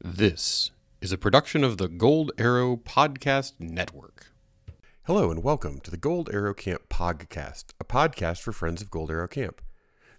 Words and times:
This 0.00 0.70
is 1.00 1.10
a 1.10 1.18
production 1.18 1.64
of 1.64 1.76
the 1.76 1.88
Gold 1.88 2.30
Arrow 2.38 2.76
Podcast 2.76 3.54
Network. 3.58 4.28
Hello 5.06 5.32
and 5.32 5.42
welcome 5.42 5.80
to 5.80 5.90
the 5.90 5.96
Gold 5.96 6.30
Arrow 6.32 6.54
Camp 6.54 6.82
Podcast, 6.88 7.72
a 7.80 7.84
podcast 7.84 8.40
for 8.40 8.52
friends 8.52 8.80
of 8.80 8.92
Gold 8.92 9.10
Arrow 9.10 9.26
Camp. 9.26 9.60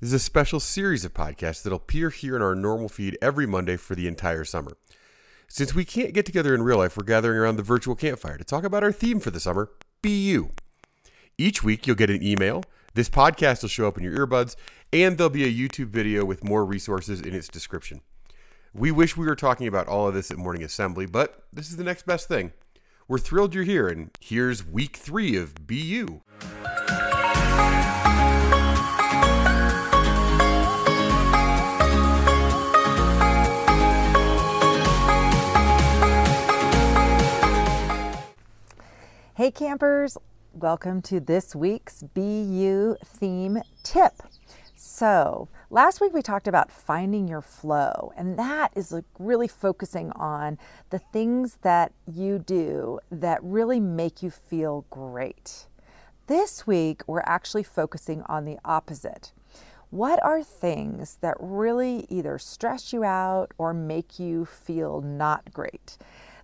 This 0.02 0.10
is 0.10 0.16
a 0.16 0.20
special 0.20 0.60
series 0.60 1.06
of 1.06 1.14
podcasts 1.14 1.64
that'll 1.64 1.78
appear 1.78 2.10
here 2.10 2.36
in 2.36 2.42
our 2.42 2.56
normal 2.56 2.90
feed 2.90 3.18
every 3.22 3.46
Monday 3.48 3.78
for 3.78 3.96
the 3.96 4.06
entire 4.06 4.44
summer. 4.44 4.76
Since 5.48 5.74
we 5.74 5.86
can't 5.86 6.14
get 6.14 6.26
together 6.26 6.54
in 6.54 6.62
real 6.62 6.80
life, 6.80 6.98
we're 6.98 7.06
gathering 7.06 7.38
around 7.38 7.56
the 7.56 7.64
virtual 7.64 7.96
campfire 7.96 8.38
to 8.38 8.44
talk 8.44 8.66
about 8.66 8.84
our 8.84 8.92
theme 8.92 9.22
for 9.22 9.32
the 9.32 9.40
summer, 9.40 9.72
Be 10.02 10.12
You. 10.30 10.52
Each 11.38 11.64
week, 11.64 11.88
you'll 11.88 11.96
get 11.96 12.10
an 12.10 12.22
email. 12.22 12.66
This 12.96 13.10
podcast 13.10 13.62
will 13.62 13.70
show 13.70 13.88
up 13.88 13.98
in 13.98 14.04
your 14.04 14.28
earbuds, 14.28 14.58
and 14.92 15.18
there'll 15.18 15.30
be 15.30 15.46
a 15.46 15.70
YouTube 15.70 15.88
video 15.88 16.26
with 16.26 16.44
more 16.44 16.66
resources 16.66 17.22
in 17.22 17.34
its 17.34 17.48
description. 17.48 18.02
We 18.74 18.92
wish 18.92 19.18
we 19.18 19.26
were 19.26 19.36
talking 19.36 19.66
about 19.66 19.88
all 19.88 20.08
of 20.08 20.14
this 20.14 20.30
at 20.30 20.38
Morning 20.38 20.64
Assembly, 20.64 21.08
but 21.08 21.44
this 21.52 21.72
is 21.72 21.78
the 21.78 21.84
next 21.84 22.06
best 22.06 22.28
thing. 22.28 22.54
We're 23.08 23.18
thrilled 23.18 23.56
you're 23.56 23.64
here, 23.64 23.88
and 23.88 24.12
here's 24.20 24.64
week 24.64 24.96
three 24.96 25.36
of 25.36 25.66
Be 25.66 25.76
You. 25.76 26.22
Hey 39.34 39.50
campers, 39.50 40.16
welcome 40.54 41.02
to 41.04 41.20
this 41.20 41.56
week's 41.56 42.04
Be 42.04 42.44
You 42.44 42.98
theme 43.04 43.64
tip. 43.82 44.14
So, 44.76 45.50
last 45.70 46.02
week 46.02 46.14
we 46.14 46.22
talked 46.22 46.48
about 46.48 46.72
finding 46.72 47.28
your 47.28 47.42
flow, 47.42 48.12
and 48.18 48.38
that 48.38 48.72
is 48.76 48.92
like 48.92 49.06
really 49.18 49.48
focusing 49.48 50.12
on 50.14 50.58
the 50.90 51.00
things 51.00 51.60
that 51.62 51.92
you 52.12 52.40
do 52.40 53.00
that 53.12 53.44
really 53.44 53.80
make 53.80 54.24
you 54.24 54.30
feel 54.30 54.86
great. 54.90 55.68
This 56.28 56.66
week 56.66 57.02
we're 57.08 57.24
actually 57.26 57.64
focusing 57.64 58.24
on 58.24 58.46
the 58.46 58.58
opposite. 58.66 59.32
What 59.92 60.24
are 60.24 60.44
things 60.44 61.18
that 61.22 61.36
really 61.40 62.06
either 62.10 62.38
stress 62.38 62.94
you 62.94 63.04
out 63.04 63.52
or 63.58 63.74
make 63.74 64.20
you 64.20 64.46
feel 64.46 65.02
not 65.02 65.52
great? 65.52 65.98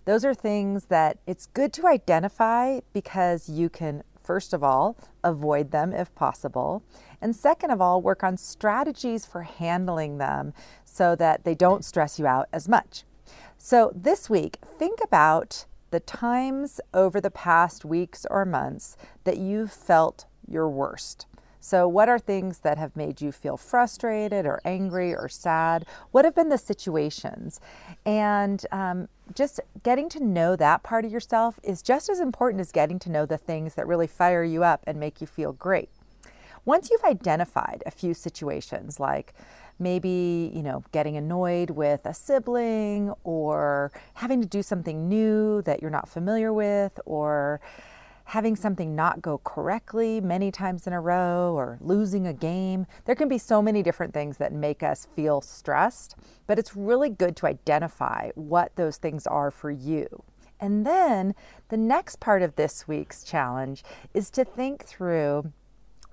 Those 0.04 0.24
are 0.24 0.34
things 0.34 0.86
that 0.86 1.18
it's 1.26 1.46
good 1.46 1.72
to 1.74 1.86
identify 1.86 2.80
because 2.92 3.48
you 3.48 3.68
can, 3.68 4.02
first 4.26 4.52
of 4.52 4.62
all, 4.62 4.96
avoid 5.22 5.70
them 5.70 5.92
if 5.92 6.14
possible. 6.14 6.82
And 7.22 7.34
second 7.34 7.70
of 7.70 7.80
all, 7.80 8.02
work 8.02 8.24
on 8.24 8.36
strategies 8.36 9.24
for 9.24 9.42
handling 9.42 10.18
them 10.18 10.52
so 10.84 11.14
that 11.16 11.44
they 11.44 11.54
don't 11.54 11.84
stress 11.84 12.18
you 12.18 12.26
out 12.26 12.48
as 12.52 12.68
much. 12.68 13.04
So 13.56 13.92
this 13.94 14.28
week, 14.28 14.58
think 14.78 14.98
about 15.02 15.66
the 15.90 16.00
times 16.00 16.80
over 16.92 17.20
the 17.20 17.30
past 17.30 17.84
weeks 17.84 18.26
or 18.30 18.44
months 18.44 18.96
that 19.24 19.38
you've 19.38 19.72
felt 19.72 20.26
your 20.46 20.68
worst. 20.68 21.26
So, 21.60 21.88
what 21.88 22.08
are 22.08 22.18
things 22.18 22.58
that 22.60 22.78
have 22.78 22.96
made 22.96 23.20
you 23.20 23.32
feel 23.32 23.56
frustrated 23.56 24.46
or 24.46 24.60
angry 24.64 25.14
or 25.14 25.28
sad? 25.28 25.86
What 26.10 26.24
have 26.24 26.34
been 26.34 26.48
the 26.48 26.58
situations? 26.58 27.60
And 28.04 28.64
um, 28.70 29.08
just 29.34 29.60
getting 29.82 30.08
to 30.10 30.22
know 30.22 30.56
that 30.56 30.82
part 30.82 31.04
of 31.04 31.12
yourself 31.12 31.58
is 31.62 31.82
just 31.82 32.08
as 32.08 32.20
important 32.20 32.60
as 32.60 32.72
getting 32.72 32.98
to 33.00 33.10
know 33.10 33.26
the 33.26 33.38
things 33.38 33.74
that 33.74 33.86
really 33.86 34.06
fire 34.06 34.44
you 34.44 34.62
up 34.64 34.82
and 34.86 35.00
make 35.00 35.20
you 35.20 35.26
feel 35.26 35.52
great. 35.52 35.90
Once 36.64 36.90
you've 36.90 37.04
identified 37.04 37.82
a 37.86 37.90
few 37.90 38.12
situations 38.12 38.98
like 38.98 39.34
maybe, 39.78 40.50
you 40.54 40.62
know, 40.62 40.82
getting 40.92 41.16
annoyed 41.16 41.70
with 41.70 42.04
a 42.06 42.14
sibling 42.14 43.12
or 43.24 43.92
having 44.14 44.40
to 44.40 44.46
do 44.48 44.62
something 44.62 45.08
new 45.08 45.62
that 45.62 45.80
you're 45.80 45.90
not 45.90 46.08
familiar 46.08 46.52
with 46.52 46.98
or 47.04 47.60
having 48.26 48.56
something 48.56 48.96
not 48.96 49.22
go 49.22 49.38
correctly 49.38 50.20
many 50.20 50.50
times 50.50 50.86
in 50.86 50.92
a 50.92 51.00
row 51.00 51.54
or 51.54 51.78
losing 51.80 52.26
a 52.26 52.32
game. 52.32 52.86
There 53.04 53.14
can 53.14 53.28
be 53.28 53.38
so 53.38 53.62
many 53.62 53.82
different 53.84 54.12
things 54.12 54.38
that 54.38 54.52
make 54.52 54.82
us 54.82 55.06
feel 55.14 55.40
stressed, 55.40 56.16
but 56.46 56.58
it's 56.58 56.74
really 56.74 57.08
good 57.08 57.36
to 57.36 57.46
identify 57.46 58.30
what 58.34 58.74
those 58.74 58.96
things 58.96 59.28
are 59.28 59.52
for 59.52 59.70
you. 59.70 60.24
And 60.58 60.84
then 60.84 61.34
the 61.68 61.76
next 61.76 62.18
part 62.18 62.42
of 62.42 62.56
this 62.56 62.88
week's 62.88 63.22
challenge 63.22 63.84
is 64.12 64.28
to 64.30 64.44
think 64.44 64.84
through 64.84 65.52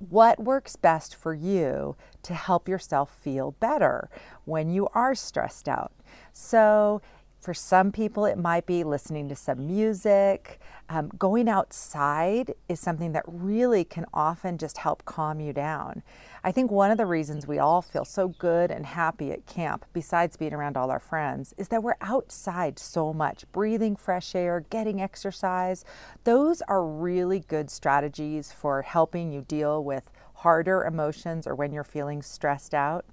what 0.10 0.40
works 0.40 0.76
best 0.76 1.16
for 1.16 1.34
you 1.34 1.96
to 2.22 2.34
help 2.36 2.68
yourself 2.68 3.18
feel 3.22 3.52
better 3.60 4.10
when 4.46 4.70
you 4.70 4.88
are 4.94 5.16
stressed 5.16 5.68
out. 5.68 5.92
So, 6.32 7.02
for 7.44 7.54
some 7.54 7.92
people, 7.92 8.26
it 8.26 8.38
might 8.38 8.66
be 8.66 8.86
listening 8.86 9.28
to 9.28 9.36
some 9.36 9.68
music. 9.68 10.62
Um, 10.88 11.12
going 11.18 11.50
outside 11.50 12.54
is 12.70 12.80
something 12.80 13.12
that 13.12 13.26
really 13.28 13.84
can 13.84 14.06
often 14.14 14.58
just 14.58 14.78
help 14.78 15.04
calm 15.04 15.42
you 15.42 15.52
down. 15.52 16.04
I 16.42 16.54
think 16.54 16.72
one 16.72 16.90
of 16.90 16.98
the 16.98 17.06
reasons 17.06 17.46
we 17.46 17.60
all 17.60 17.82
feel 17.82 18.06
so 18.06 18.30
good 18.30 18.72
and 18.72 18.86
happy 18.86 19.34
at 19.34 19.46
camp, 19.46 19.86
besides 19.92 20.38
being 20.38 20.54
around 20.54 20.78
all 20.78 20.90
our 20.90 21.02
friends, 21.02 21.54
is 21.58 21.68
that 21.68 21.84
we're 21.84 21.98
outside 22.00 22.80
so 22.80 23.12
much, 23.12 23.44
breathing 23.52 23.98
fresh 23.98 24.36
air, 24.36 24.66
getting 24.70 25.02
exercise. 25.02 25.84
Those 26.24 26.62
are 26.64 26.86
really 26.86 27.42
good 27.42 27.70
strategies 27.70 28.54
for 28.54 28.84
helping 28.84 29.34
you 29.34 29.42
deal 29.42 29.84
with 29.84 30.10
harder 30.36 30.86
emotions 30.86 31.46
or 31.46 31.56
when 31.56 31.74
you're 31.74 31.84
feeling 31.84 32.22
stressed 32.22 32.74
out. 32.74 33.06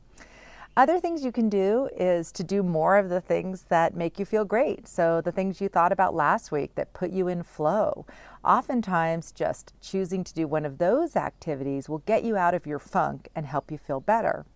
Other 0.76 1.00
things 1.00 1.24
you 1.24 1.32
can 1.32 1.48
do 1.48 1.88
is 1.96 2.30
to 2.32 2.44
do 2.44 2.62
more 2.62 2.96
of 2.96 3.08
the 3.08 3.20
things 3.20 3.62
that 3.62 3.96
make 3.96 4.18
you 4.18 4.24
feel 4.24 4.44
great. 4.44 4.86
So, 4.86 5.20
the 5.20 5.32
things 5.32 5.60
you 5.60 5.68
thought 5.68 5.90
about 5.90 6.14
last 6.14 6.52
week 6.52 6.76
that 6.76 6.92
put 6.92 7.10
you 7.10 7.26
in 7.26 7.42
flow. 7.42 8.06
Oftentimes, 8.44 9.32
just 9.32 9.74
choosing 9.80 10.22
to 10.22 10.32
do 10.32 10.46
one 10.46 10.64
of 10.64 10.78
those 10.78 11.16
activities 11.16 11.88
will 11.88 11.98
get 11.98 12.22
you 12.22 12.36
out 12.36 12.54
of 12.54 12.66
your 12.66 12.78
funk 12.78 13.28
and 13.34 13.46
help 13.46 13.72
you 13.72 13.78
feel 13.78 14.00
better. 14.00 14.46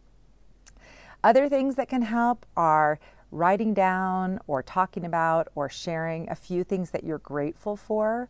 Other 1.24 1.48
things 1.48 1.74
that 1.76 1.88
can 1.88 2.02
help 2.02 2.46
are 2.56 3.00
writing 3.32 3.74
down 3.74 4.38
or 4.46 4.62
talking 4.62 5.04
about 5.04 5.48
or 5.56 5.68
sharing 5.68 6.30
a 6.30 6.34
few 6.36 6.62
things 6.62 6.90
that 6.90 7.02
you're 7.02 7.18
grateful 7.18 7.76
for. 7.76 8.28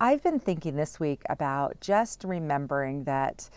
I've 0.00 0.24
been 0.24 0.40
thinking 0.40 0.74
this 0.74 0.98
week 0.98 1.22
about 1.30 1.80
just 1.80 2.24
remembering 2.24 3.04
that 3.04 3.48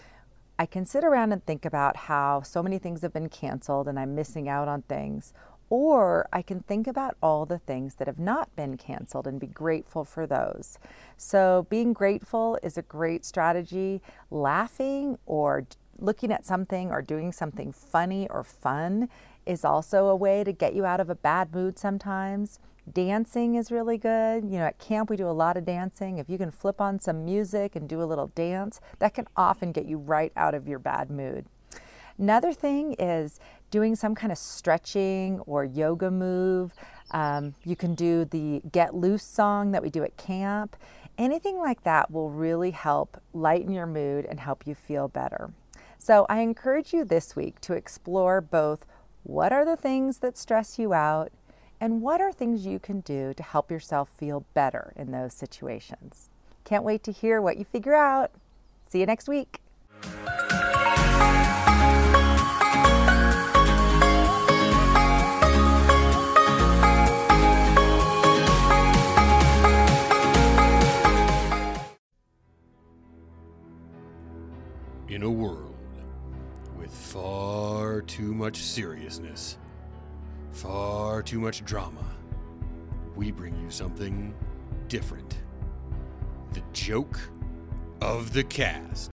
I 0.58 0.66
can 0.66 0.86
sit 0.86 1.04
around 1.04 1.34
and 1.34 1.46
think 1.46 1.66
about 1.66 1.98
how 1.98 2.42
so 2.42 2.64
many 2.64 2.80
things 2.80 3.02
have 3.02 3.14
been 3.14 3.30
canceled 3.30 3.88
and 3.88 4.00
I'm 4.00 4.16
missing 4.16 4.48
out 4.48 4.68
on 4.68 4.84
things. 4.84 5.34
Or 5.70 6.30
I 6.32 6.42
can 6.42 6.62
think 6.62 6.88
about 6.88 7.18
all 7.22 7.46
the 7.46 7.58
things 7.58 7.96
that 7.96 8.08
have 8.08 8.20
not 8.20 8.56
been 8.56 8.78
canceled 8.78 9.26
and 9.28 9.40
be 9.40 9.48
grateful 9.48 10.06
for 10.06 10.28
those. 10.28 10.78
So, 11.18 11.66
being 11.70 11.92
grateful 11.92 12.60
is 12.62 12.78
a 12.78 12.84
great 12.84 13.26
strategy. 13.26 14.02
Laughing 14.30 15.18
or 15.26 15.66
looking 15.98 16.32
at 16.32 16.46
something 16.46 16.92
or 16.92 17.02
doing 17.02 17.32
something 17.32 17.72
funny 17.72 18.28
or 18.30 18.44
fun 18.44 19.10
is 19.46 19.66
also 19.66 20.08
a 20.08 20.16
way 20.16 20.44
to 20.44 20.52
get 20.52 20.74
you 20.74 20.86
out 20.86 21.00
of 21.00 21.10
a 21.10 21.16
bad 21.16 21.54
mood 21.54 21.78
sometimes. 21.78 22.60
Dancing 22.92 23.56
is 23.56 23.72
really 23.72 23.98
good. 23.98 24.44
You 24.44 24.60
know, 24.60 24.66
at 24.66 24.78
camp 24.78 25.10
we 25.10 25.18
do 25.18 25.28
a 25.28 25.32
lot 25.32 25.58
of 25.58 25.66
dancing. 25.66 26.18
If 26.18 26.30
you 26.30 26.38
can 26.38 26.52
flip 26.52 26.80
on 26.80 27.00
some 27.00 27.26
music 27.26 27.76
and 27.76 27.90
do 27.90 28.02
a 28.02 28.06
little 28.06 28.28
dance, 28.28 28.80
that 29.00 29.14
can 29.14 29.28
often 29.36 29.72
get 29.72 29.86
you 29.86 29.98
right 29.98 30.32
out 30.36 30.54
of 30.54 30.68
your 30.68 30.80
bad 30.80 31.10
mood. 31.10 31.46
Another 32.18 32.54
thing 32.54 32.94
is 32.94 33.40
doing 33.72 33.96
some 33.96 34.16
kind 34.16 34.32
of 34.32 34.38
stretching 34.38 35.40
or 35.42 35.66
yoga 35.66 36.10
move. 36.10 36.74
Um, 37.12 37.56
you 37.64 37.76
can 37.76 37.94
do 37.96 38.26
the 38.26 38.62
Get 38.72 38.96
Loose 38.96 39.24
song 39.24 39.72
that 39.72 39.82
we 39.82 39.90
do 39.90 40.04
at 40.04 40.16
camp. 40.16 40.76
Anything 41.18 41.58
like 41.58 41.84
that 41.84 42.12
will 42.12 42.30
really 42.30 42.72
help 42.72 43.20
lighten 43.34 43.74
your 43.74 43.88
mood 43.88 44.26
and 44.26 44.40
help 44.40 44.66
you 44.66 44.76
feel 44.76 45.08
better. 45.08 45.52
So 45.98 46.26
I 46.30 46.40
encourage 46.40 46.94
you 46.94 47.04
this 47.04 47.36
week 47.36 47.60
to 47.62 47.74
explore 47.74 48.40
both 48.40 48.86
what 49.26 49.52
are 49.52 49.66
the 49.66 49.76
things 49.76 50.20
that 50.20 50.38
stress 50.38 50.78
you 50.78 50.94
out 50.94 51.32
and 51.82 52.04
what 52.04 52.22
are 52.22 52.32
things 52.32 52.64
you 52.64 52.78
can 52.78 53.02
do 53.02 53.34
to 53.34 53.42
help 53.42 53.72
yourself 53.72 54.08
feel 54.08 54.46
better 54.54 54.94
in 54.96 55.12
those 55.12 55.34
situations. 55.34 56.30
Can't 56.64 56.84
wait 56.84 57.04
to 57.04 57.12
hear 57.12 57.42
what 57.42 57.58
you 57.58 57.66
figure 57.66 57.96
out. 57.96 58.32
See 58.88 59.00
you 59.00 59.08
next 59.08 59.28
week. 59.28 59.60
In 75.08 75.24
a 75.24 75.32
world 75.32 75.75
with 76.86 76.94
far 76.94 78.04
too 78.04 78.32
much 78.32 78.58
seriousness, 78.58 79.58
far 80.52 81.24
too 81.24 81.40
much 81.40 81.66
drama, 81.66 82.06
we 83.16 83.32
bring 83.32 83.60
you 83.60 83.72
something 83.72 84.36
different. 84.88 85.40
The 86.54 86.62
joke 86.74 87.20
of 88.02 88.34
the 88.34 88.44
cast. 88.44 89.10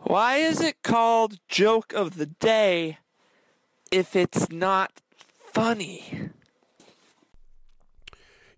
Why 0.00 0.36
is 0.36 0.60
it 0.60 0.82
called 0.82 1.38
joke 1.48 1.94
of 1.94 2.18
the 2.18 2.26
day 2.26 2.98
if 3.90 4.14
it's 4.14 4.50
not 4.50 5.00
funny? 5.38 6.28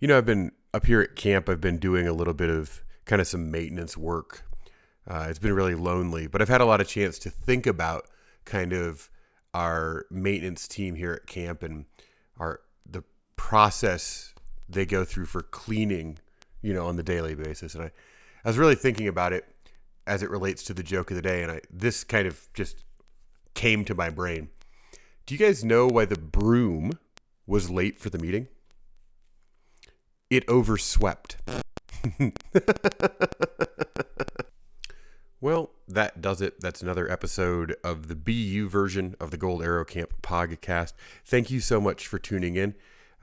You 0.00 0.08
know, 0.08 0.18
I've 0.18 0.26
been 0.26 0.50
up 0.74 0.86
here 0.86 1.00
at 1.00 1.14
camp, 1.14 1.48
I've 1.48 1.60
been 1.60 1.78
doing 1.78 2.08
a 2.08 2.12
little 2.12 2.34
bit 2.34 2.50
of 2.50 2.82
kind 3.04 3.22
of 3.22 3.28
some 3.28 3.48
maintenance 3.52 3.96
work. 3.96 4.44
Uh, 5.08 5.26
it's 5.28 5.38
been 5.38 5.52
really 5.52 5.74
lonely, 5.74 6.26
but 6.26 6.42
I've 6.42 6.48
had 6.48 6.60
a 6.60 6.64
lot 6.64 6.80
of 6.80 6.88
chance 6.88 7.18
to 7.20 7.30
think 7.30 7.66
about 7.66 8.06
kind 8.44 8.72
of 8.72 9.10
our 9.54 10.06
maintenance 10.10 10.66
team 10.66 10.96
here 10.96 11.12
at 11.12 11.26
camp 11.26 11.62
and 11.62 11.86
our 12.38 12.60
the 12.88 13.02
process 13.36 14.34
they 14.68 14.84
go 14.84 15.04
through 15.04 15.26
for 15.26 15.42
cleaning, 15.42 16.18
you 16.60 16.74
know, 16.74 16.86
on 16.86 16.96
the 16.96 17.02
daily 17.02 17.34
basis. 17.34 17.74
And 17.74 17.84
I, 17.84 17.90
I 18.44 18.48
was 18.48 18.58
really 18.58 18.74
thinking 18.74 19.08
about 19.08 19.32
it 19.32 19.44
as 20.06 20.22
it 20.22 20.30
relates 20.30 20.62
to 20.64 20.74
the 20.74 20.82
joke 20.82 21.10
of 21.10 21.16
the 21.16 21.22
day, 21.22 21.42
and 21.42 21.52
I 21.52 21.60
this 21.70 22.04
kind 22.04 22.26
of 22.26 22.48
just 22.54 22.84
came 23.54 23.84
to 23.84 23.94
my 23.94 24.10
brain. 24.10 24.48
Do 25.24 25.34
you 25.34 25.38
guys 25.38 25.64
know 25.64 25.86
why 25.88 26.04
the 26.04 26.18
broom 26.18 26.98
was 27.46 27.70
late 27.70 27.98
for 27.98 28.10
the 28.10 28.18
meeting? 28.18 28.48
It 30.30 30.48
overswept. 30.48 31.36
well, 35.46 35.70
that 35.86 36.20
does 36.20 36.40
it. 36.40 36.60
That's 36.60 36.82
another 36.82 37.08
episode 37.08 37.76
of 37.84 38.08
the 38.08 38.16
Be 38.16 38.32
You 38.32 38.68
version 38.68 39.14
of 39.20 39.30
the 39.30 39.36
Gold 39.36 39.62
Arrow 39.62 39.84
Camp 39.84 40.12
podcast. 40.20 40.92
Thank 41.24 41.52
you 41.52 41.60
so 41.60 41.80
much 41.80 42.08
for 42.08 42.18
tuning 42.18 42.56
in. 42.56 42.74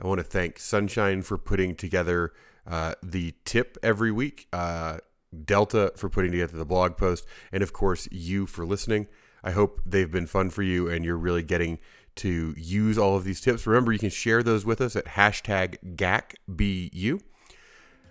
I 0.01 0.07
want 0.07 0.19
to 0.19 0.23
thank 0.23 0.57
Sunshine 0.57 1.21
for 1.21 1.37
putting 1.37 1.75
together 1.75 2.31
uh, 2.65 2.93
the 3.03 3.33
tip 3.43 3.77
every 3.83 4.09
week, 4.09 4.47
uh, 4.53 4.99
Delta 5.43 5.91
for 5.97 6.07
putting 6.07 6.31
together 6.31 6.57
the 6.57 6.63
blog 6.63 6.95
post, 6.95 7.25
and 7.51 7.61
of 7.61 7.73
course, 7.73 8.07
you 8.09 8.45
for 8.45 8.65
listening. 8.65 9.07
I 9.43 9.51
hope 9.51 9.81
they've 9.85 10.09
been 10.09 10.27
fun 10.27 10.49
for 10.49 10.63
you 10.63 10.89
and 10.89 11.03
you're 11.03 11.17
really 11.17 11.43
getting 11.43 11.77
to 12.15 12.53
use 12.55 12.97
all 12.97 13.17
of 13.17 13.25
these 13.25 13.41
tips. 13.41 13.67
Remember, 13.67 13.91
you 13.91 13.99
can 13.99 14.09
share 14.09 14.41
those 14.41 14.63
with 14.63 14.79
us 14.79 14.95
at 14.95 15.07
hashtag 15.07 15.75
GACBU. 15.97 17.19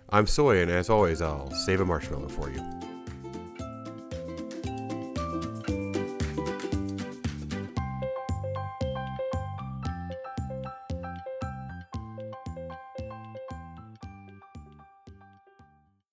I'm 0.07 0.27
Soy, 0.27 0.61
and 0.61 0.69
as 0.69 0.91
always, 0.91 1.19
I'll 1.19 1.49
save 1.49 1.81
a 1.81 1.85
marshmallow 1.85 2.29
for 2.29 2.51
you. 2.51 2.92